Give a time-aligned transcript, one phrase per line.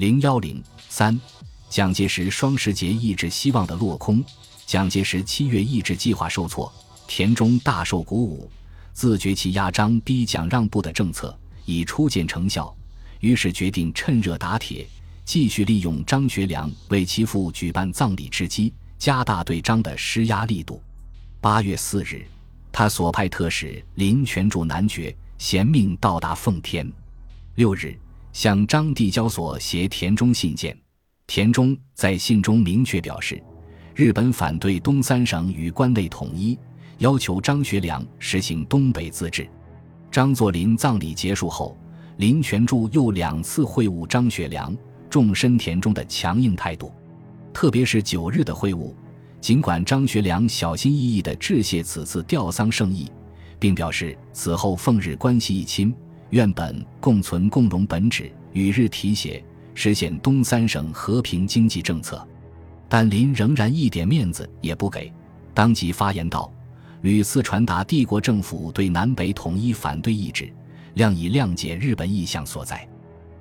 [0.00, 1.20] 零幺零三，
[1.68, 4.24] 蒋介石双十节意志希望的落空。
[4.64, 6.72] 蒋介石七月意志计划受挫，
[7.06, 8.50] 田中大受鼓舞，
[8.94, 12.74] 自觉其压张逼蒋让步的政策已初见成效，
[13.20, 14.88] 于是决定趁热打铁，
[15.26, 20.82] 继续利用张学良为其父举办葬礼之机，加大对张的施压力度。
[21.42, 22.24] 八月四日，
[22.72, 26.90] 他所派特使林权驻男爵，衔命到达奉天。
[27.56, 27.94] 六日，
[28.32, 30.76] 向张递交所携田中信件，
[31.26, 33.42] 田中在信中明确表示。
[33.92, 36.58] 日本反对东三省与关内统一，
[36.98, 39.46] 要求张学良实行东北自治。
[40.10, 41.76] 张作霖葬礼结束后，
[42.16, 44.74] 林权柱又两次会晤张学良，
[45.10, 46.90] 重申田中的强硬态度。
[47.52, 48.94] 特别是九日的会晤，
[49.40, 53.10] 尽管张学良小心翼翼地致谢此次吊丧盛意，
[53.58, 55.94] 并表示此后奉日关系一亲，
[56.30, 59.42] 愿本共存共荣本旨，与日提携，
[59.74, 62.26] 实现东三省和平经济政策。
[62.88, 65.12] 但林仍然一点面子也不给，
[65.54, 66.52] 当即发言道
[67.02, 70.52] ：“屡次传达帝国政府对南北统一反对意志，
[70.96, 72.88] 谅以谅解日本意向所在。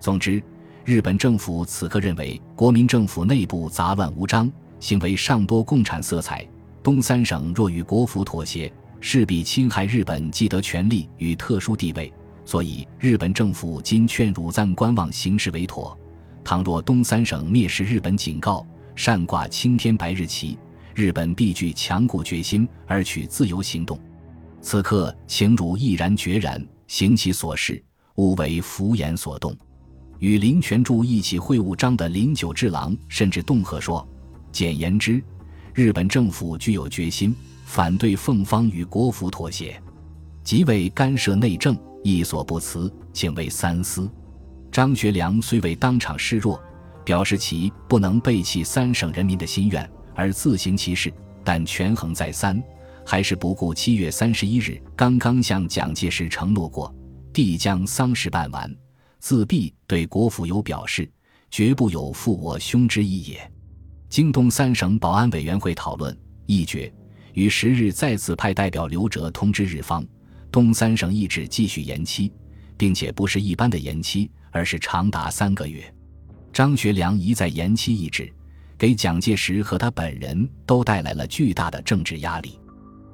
[0.00, 0.42] 总之，
[0.84, 6.46] 日本政府此刻认为国民政府内部杂乱无章，行为尚多共产色彩。
[6.82, 12.12] 东三省若与国府妥协，势必侵害日本既得权利与特殊地位，
[12.44, 15.98] 所以日本政府今劝汝暂观望形势为妥。
[16.44, 20.58] 倘若东三省蔑视日本警告，善挂青天白日旗，
[20.94, 23.98] 日本必具强固决心而取自由行动。
[24.60, 27.82] 此刻，请汝毅然决然行其所事，
[28.16, 29.56] 勿为浮言所动。
[30.18, 34.06] 与林权柱一起会晤张的林九治郎甚至恫吓说
[34.52, 35.22] ：“简言之，
[35.74, 37.34] 日本政府具有决心，
[37.64, 39.82] 反对奉方与国府妥协，
[40.42, 44.08] 即为干涉内政，亦所不辞，请为三思。”
[44.70, 46.62] 张学良虽未当场示弱。
[47.04, 51.12] 表示其不能背弃三省人民的心愿而自行其事，
[51.44, 52.58] 但权衡再三，
[53.04, 56.90] 还是不顾七月三十一日刚刚向蒋介石承诺过，
[57.30, 58.74] 必将丧事办完，
[59.20, 61.06] 自必对国府有表示，
[61.50, 63.52] 绝不有负我兄之意也。
[64.08, 66.16] 京东三省保安委员会讨论
[66.46, 66.90] 议决，
[67.34, 70.02] 于十日再次派代表刘哲通知日方，
[70.54, 72.30] 东三省意志继续延期，
[72.76, 75.92] 并且不是一般的延期，而是长达三个月。
[76.52, 78.32] 张学良一再延期意志，
[78.78, 82.56] 给蒋介石和他本人都带来了巨大的政治压力。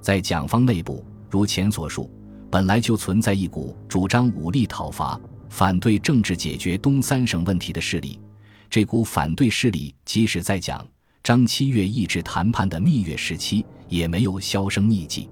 [0.00, 2.10] 在蒋方内部，如前所述，
[2.50, 5.16] 本来就存在一股主张武力讨伐、
[5.48, 8.18] 反对政治解决东三省问题的势力。
[8.68, 10.84] 这股反对势力，即使在蒋
[11.22, 15.30] 张七月意志谈判的蜜月时期，也没有销声匿迹。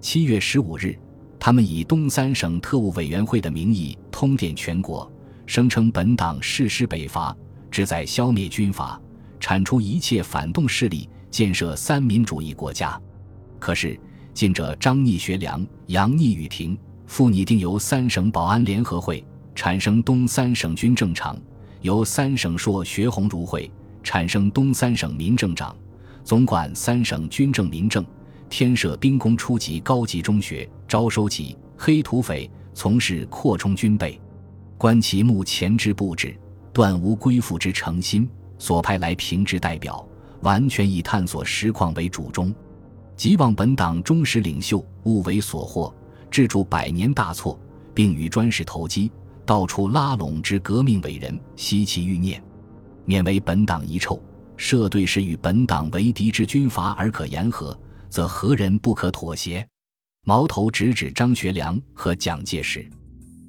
[0.00, 0.96] 七月十五日，
[1.40, 5.10] 他们以东三省特务委员会的名义通电全国。
[5.46, 7.34] 声称本党誓师北伐，
[7.70, 9.00] 旨在消灭军阀，
[9.40, 13.00] 铲除一切反动势力，建设三民主义国家。
[13.58, 13.98] 可是，
[14.32, 19.24] 近者张逆学良，杨逆雨婷，复拟定由三省保安联合会
[19.54, 21.36] 产生东三省军政长，
[21.80, 23.68] 由三省硕学鸿儒会
[24.04, 25.74] 产生东三省民政长，
[26.22, 28.06] 总管三省军政民政，
[28.50, 34.20] 天设兵工初级高级中学，招收起黑土匪，从事扩充军备。
[34.76, 36.36] 观其目前之布置，
[36.72, 38.28] 断无归附之诚心。
[38.58, 40.06] 所派来平之代表，
[40.42, 42.54] 完全以探索实况为主中，
[43.16, 45.90] 即望本党忠实领袖勿为所惑，
[46.30, 47.58] 制住百年大错，
[47.94, 49.10] 并与专事投机，
[49.46, 52.42] 到处拉拢之革命伟人，悉其欲念，
[53.06, 54.20] 免为本党遗臭。
[54.58, 57.74] 设对是与本党为敌之军阀而可言和，
[58.10, 59.66] 则何人不可妥协？
[60.26, 62.86] 矛头直指张学良和蒋介石。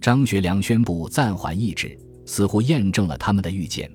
[0.00, 3.90] 张学良宣布暂缓意志，似乎验证了他们的预见，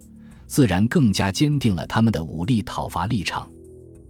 [0.48, 3.50] 自然更加坚定了他们的武力讨伐立场。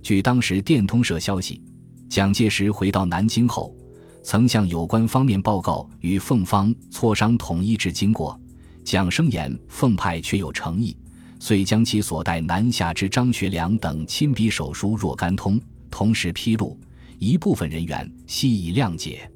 [0.02, 1.62] 据当时电通社消息，
[2.10, 3.76] 蒋介石回到南京后，
[4.24, 8.40] 曾向有关方面报告与奉方磋商统一之经过。
[8.84, 10.96] 蒋声言奉派确有诚意，
[11.40, 15.60] 遂将其所带南下之张学良等亲笔手书若干通，
[15.96, 16.78] 同时披露，
[17.20, 19.32] 一部分人员悉以谅解。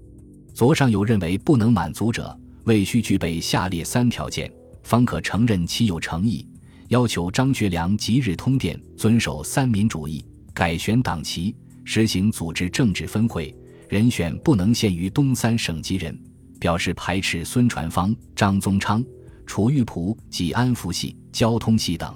[0.54, 2.38] 左上有认为不能满足者。
[2.66, 4.52] 未需具备下列三条件，
[4.84, 6.46] 方可承认其有诚意。
[6.90, 13.56] 要求张学良即日通电，遵守三民主义，改选党旗，实行组织政治分会，
[13.88, 16.20] 人选不能限于东三省级人。
[16.60, 19.02] 表示排斥孙传芳、张宗昌、
[19.46, 22.14] 楚玉璞及安福系、交通系等。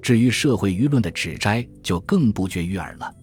[0.00, 3.14] 至于社会舆论的指摘，就更不绝于耳了。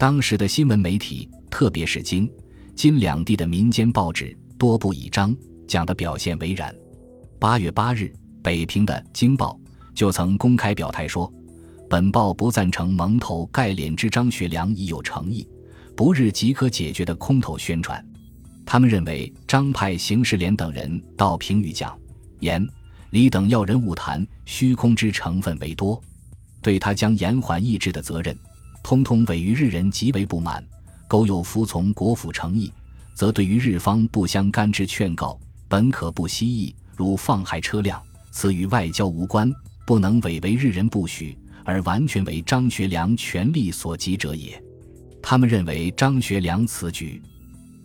[0.00, 2.26] 当时的新闻媒体，特别是京、
[2.74, 5.36] 津两地的民间报纸，多不以张。
[5.68, 6.74] 讲的表现为然。
[7.38, 8.10] 八月八日，
[8.42, 9.60] 北平的《京报》
[9.94, 11.30] 就曾公开表态说
[11.86, 15.46] ：“本报不赞成蒙头盖脸之张学良已有诚意，
[15.94, 18.02] 不日即可解决的空头宣传。”
[18.64, 21.94] 他们认为张派邢世廉等人到评语讲
[22.38, 22.66] 言
[23.10, 26.02] 李等要人物谈虚空之成分为多，
[26.62, 28.34] 对他将延缓抑制的责任，
[28.82, 30.64] 通通委于日人极为不满。
[31.08, 32.72] 苟有服从国府诚意，
[33.14, 35.36] 则对于日方不相干之劝告，
[35.66, 38.00] 本可不惜意，如放害车辆，
[38.30, 39.52] 此与外交无关，
[39.84, 44.62] 不能违为日人不许，而完全为张学良权力所及者也。
[45.20, 47.20] 他们认为张学良此举。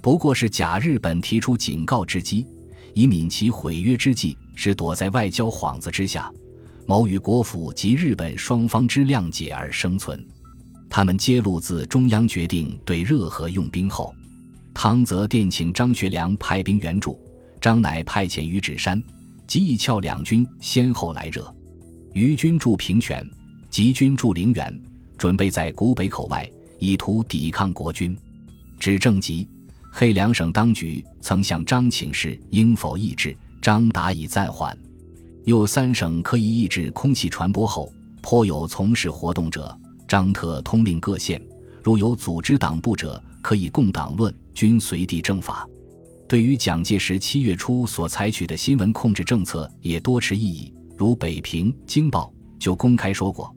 [0.04, 2.46] 不过是假日本提出警告之机，
[2.94, 6.32] 以免其毁约之计是躲在外交幌子之下，
[6.86, 10.24] 谋与国府及日本双方之谅解而生存。
[10.90, 14.14] 他们揭露自中央决定对热河用兵后，
[14.74, 17.20] 汤泽电请张学良派兵援助，
[17.60, 19.02] 张乃派遣于芷山、
[19.48, 21.54] 吉义翘两军先后来热，
[22.14, 23.28] 于军驻平泉，
[23.70, 24.82] 吉军驻陵园，
[25.18, 26.50] 准备在古北口外
[26.80, 28.18] 以图抵抗国军。
[28.80, 29.48] 指正吉。
[29.98, 34.78] 黑两省当局曾向张请示应否抑制，张答以暂缓。
[35.46, 37.90] 又三省可以抑制空气传播后，
[38.22, 39.74] 颇有从事活动者，
[40.16, 41.42] 张特通令各县，
[41.84, 45.68] 如有组织党部者，可以共党论，均随地正法。
[46.26, 50.74] 对于蒋介石七月初所采取的新闻控制政策，也多持异议。
[50.96, 53.54] 如北平《京报》就公开说过：“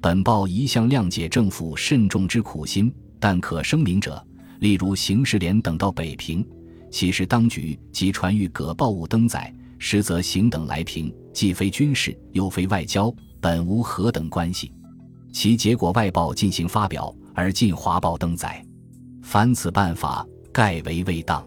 [0.00, 4.24] 本报一向谅解政府慎重之苦心，但可声明者。”
[4.60, 6.46] 例如邢世廉等到北平，
[6.88, 14.72] 其实当局即传谕葛报务登载，实则邢等来平，既非军事，又非外交，本无何等关系。
[15.36, 18.64] 其结果外报进行发表，而进华报登载，
[19.22, 21.46] 凡此办法，盖为未当。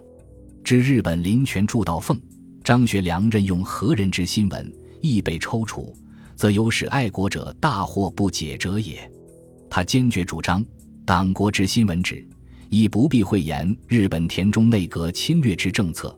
[0.64, 2.22] 知日本林权助道奉
[2.64, 4.72] 张学良任用何人之新闻，
[5.02, 5.92] 亦被抽除，
[6.36, 9.12] 则有使爱国者大惑不解者也。
[9.72, 10.64] 他坚决主张
[11.04, 12.24] 党国之新闻旨。
[12.70, 16.16] 一不必讳言日本田中内阁侵略之政策，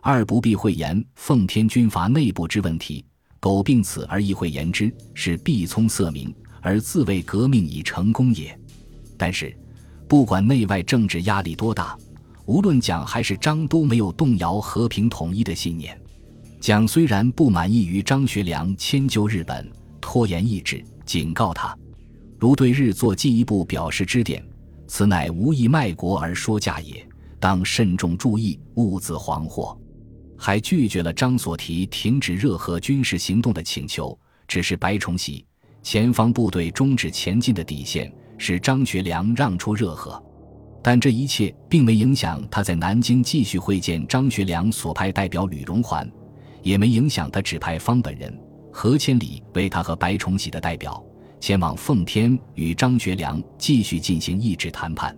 [0.00, 3.04] 二不必讳言奉天军阀内部之问题。
[3.40, 8.58] 苟并此而亦讳言之，是必聪色明，而自谓革命已成功也。
[9.16, 9.56] 但是，
[10.08, 11.96] 不管内外政治压力多大，
[12.46, 16.00] 无论蒋还是张都没有动摇和平统一的信念。
[16.60, 19.70] 蒋虽然不满意于张学良迁就日本、
[20.00, 21.76] 拖延意志，警告他，
[22.38, 24.44] 如对日做进一步表示支点。
[24.86, 27.06] 此乃无意卖国而说价也，
[27.38, 29.78] 当慎重注意，勿自惶惑。
[30.36, 34.18] 还拒绝了张所提停止热河军事行动的请求，
[34.48, 35.44] 只是白崇禧
[35.82, 40.22] 前方部队终止前进的底线，是张学良让出热河。
[40.82, 46.10] 但这一切并没影响他在南京继续会见张学良所派代表吕荣桓，
[46.62, 48.34] 也没影响他指派方本人
[48.72, 51.02] 何千里为他和白崇禧的代表。
[51.38, 55.16] 前往奉天与张学良继续进行意志谈判，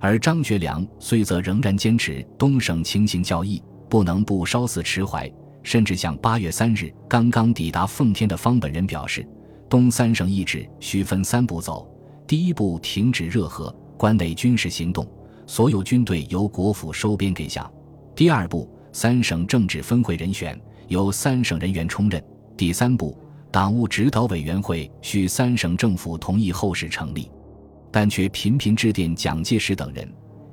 [0.00, 5.28] 而张学良虽则仍然坚持东省情形较易，不能不稍似迟怀，
[5.64, 9.26] 甚至向八月三日刚刚抵达奉天的方本人表示，
[9.68, 11.86] 东三省意志需分三步走：
[12.26, 15.06] 第一步停止热河关内军事行动，
[15.46, 17.68] 所有军队由国府收编给饷；
[18.14, 22.20] 第二步，三省政治分会人选由三省人员充任；
[22.56, 23.16] 第三步。
[23.50, 27.30] 党务指导委员会需三省政府同意后事成立，
[27.90, 30.06] 但却频频致电蒋介石等人，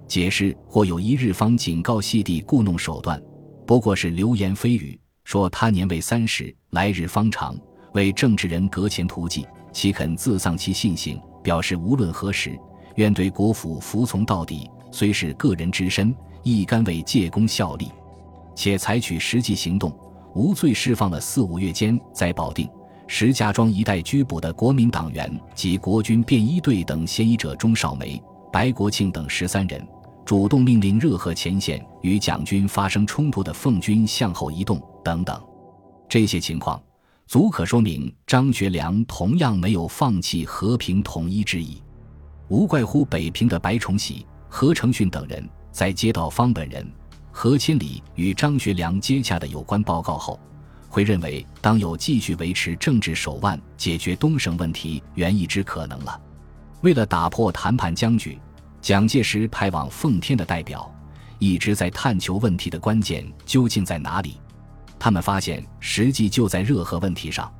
[0.07, 3.22] 解释或有一日方警告系地故弄手段，
[3.67, 4.98] 不过是流言蜚语。
[5.25, 7.53] 说他年未三十，来日方长，
[7.95, 11.19] 为政治人格前图计，岂肯自丧其信行？
[11.41, 12.59] 表示无论何时，
[12.95, 17.89] 愿对国府服从到底，虽是个人之身，亦甘为借功效力，
[18.53, 19.97] 且采取实际行动，
[20.33, 22.69] 无罪释放了四五月间在保定。
[23.07, 28.21] 石家庄一带拘捕的国民党员及国军便衣队等嫌疑者钟少梅、
[28.51, 29.87] 白国庆等十三人，
[30.25, 35.39] 主动命令热河前线与蒋军发生冲突的奉军向后移动等等，
[36.09, 36.81] 这些情况
[37.27, 41.82] 足可说明张学良同样没有放弃和平统一之意。
[42.48, 46.88] 无怪乎北平的白崇禧、何成训等人在接到方本人
[47.32, 50.39] 何千里与张学良接洽的有关报告后。
[50.88, 56.22] 会认为当有继续维持政治手腕解决东省问题原意之可能了。
[56.82, 58.39] 为了打破谈判僵局，
[58.79, 60.89] 蒋介石派往奉天的代表
[61.38, 64.39] 一直在探求问题的关键究竟在哪里。
[64.99, 67.51] 他们发现实际就在热河问题上。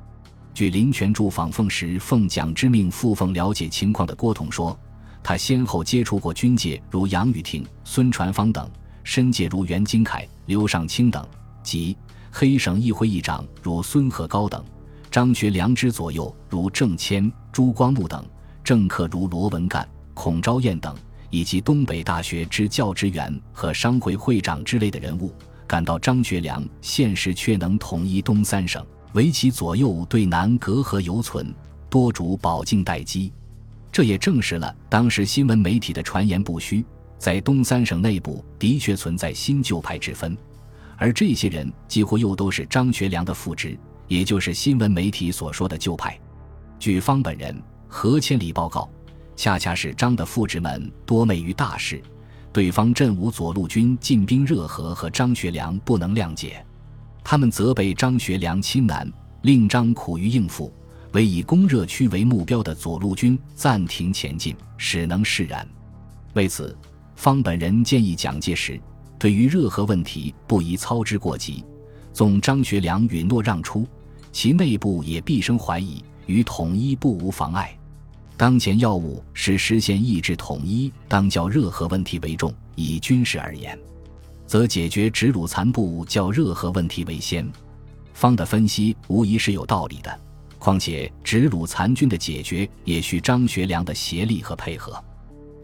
[0.54, 4.78] 据林权柱访奉时奉蒋之命赴奉了解情况的郭统说，
[5.22, 8.70] 他先后接触过军界如杨宇霆、孙传芳等，
[9.04, 11.26] 深界如袁金凯、刘尚卿等，
[11.62, 11.96] 及。
[12.38, 14.62] 黑省议会议长如孙鹤高等，
[15.10, 18.22] 张学良之左右如郑谦、朱光木等，
[18.62, 20.94] 政客如罗文干、孔昭彦等，
[21.30, 25.34] 以及东北大学之教职员和商会会长之类的人物，
[25.66, 31.52] 感到张学良现时却能统一东三省，唯其左右对南隔阂犹存，
[31.90, 33.32] 多主保境待机。
[33.90, 36.84] 这也证实了当时新闻媒体的传言不虚，
[37.18, 40.36] 在东三省内部的确存在新旧派之分，
[40.96, 43.78] 而这些人几乎又都是张学良的副职。
[44.08, 46.16] 也就是新闻媒体所说的旧派，
[46.78, 48.88] 据方本人何千里报告，
[49.34, 52.00] 恰恰是张的副职们多昧于大事，
[52.56, 56.64] 对方镇武左路军进兵热河和张学良不能谅解，
[57.22, 59.06] 他们责备张学良亲南，
[59.42, 60.72] 令张苦于应付，
[61.12, 65.68] 为以攻热区为目标的左路军暂停前进，使能释然。
[66.32, 66.74] 为此，
[67.14, 68.80] 方本人建议蒋介石
[69.18, 71.62] 对于热河问题不宜操之过急，
[72.14, 73.86] 纵张学良允诺让出。
[74.32, 77.78] 其内部也毕生怀疑，与统一不无妨碍。
[78.36, 82.52] 当前要务是实现意志统一，当较热河问题为重。
[82.74, 83.78] 以军事而言，
[84.46, 87.50] 则解决直鲁残部较热河问题为先。
[88.12, 90.20] 方的分析无疑是有道理的。
[90.58, 95.02] 况且直鲁残军的解决也需张学良的协力和配合。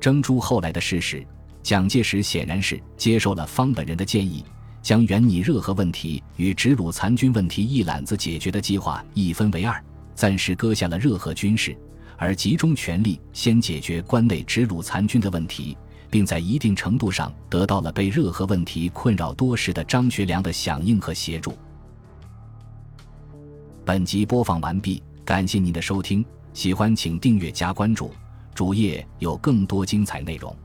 [0.00, 1.26] 征诸后来的事实，
[1.62, 4.43] 蒋介石显然是接受了方本人的建议。
[4.81, 9.83] 将原拟热河问题与直鲁残军问题一揽子解决的计划一分为二，
[10.14, 11.76] 暂时搁下了热河军事，
[12.16, 15.76] 而集中全力先解决关内直鲁残军的问题，
[16.11, 21.57] 并在一定程度上得到了被热河问题困扰多时的张学良的响应和协助。
[23.85, 28.12] 本集播放完毕，感谢您的收听，喜欢请订阅加关注，
[28.54, 30.57] 主页有更多精彩内容。